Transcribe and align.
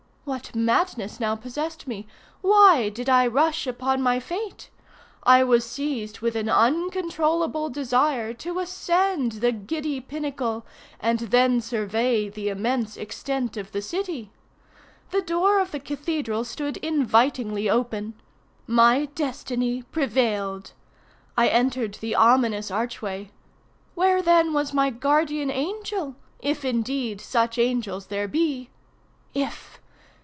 What 0.23 0.55
madness 0.55 1.19
now 1.19 1.35
possessed 1.35 1.87
me? 1.89 2.05
Why 2.41 2.87
did 2.89 3.09
I 3.09 3.25
rush 3.27 3.65
upon 3.67 4.01
my 4.03 4.19
fate? 4.21 4.69
I 5.23 5.43
was 5.43 5.65
seized 5.65 6.19
with 6.21 6.35
an 6.37 6.47
uncontrollable 6.47 7.69
desire 7.69 8.33
to 8.35 8.59
ascend 8.59 9.33
the 9.33 9.51
giddy 9.51 9.99
pinnacle, 9.99 10.65
and 11.01 11.19
then 11.19 11.59
survey 11.59 12.29
the 12.29 12.47
immense 12.49 12.95
extent 12.97 13.57
of 13.57 13.71
the 13.73 13.81
city. 13.81 14.31
The 15.09 15.21
door 15.23 15.59
of 15.59 15.71
the 15.71 15.81
cathedral 15.81 16.45
stood 16.45 16.77
invitingly 16.77 17.67
open. 17.69 18.13
My 18.67 19.05
destiny 19.15 19.81
prevailed. 19.81 20.71
I 21.35 21.47
entered 21.49 21.95
the 21.95 22.15
ominous 22.15 22.69
archway. 22.71 23.31
Where 23.95 24.21
then 24.21 24.53
was 24.53 24.71
my 24.73 24.91
guardian 24.91 25.49
angel?—if 25.51 26.63
indeed 26.63 27.19
such 27.19 27.57
angels 27.57 28.05
there 28.05 28.29
be. 28.29 28.69
If! 29.33 29.77